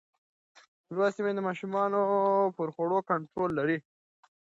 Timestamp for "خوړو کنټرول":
2.75-3.49